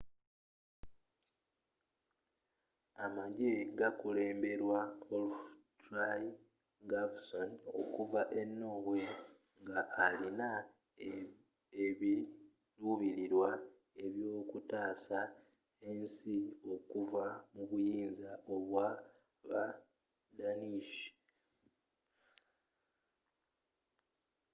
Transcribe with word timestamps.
amagye 3.05 3.51
gakulembelwa 3.77 4.79
olaf 5.17 5.37
trygvasson 5.81 7.51
okuva 7.81 8.21
e 8.41 8.43
norway 8.59 9.05
nga 9.63 9.81
alino 10.05 10.51
ebilubililwa 11.85 13.49
ebyokutaasa 14.03 15.19
ensi 15.89 16.33
ye 16.65 16.73
okuva 16.73 17.25
mu 17.53 17.63
buyinza 17.69 18.31
bwa 18.47 18.89
ba 19.47 19.63
danish 20.37 20.93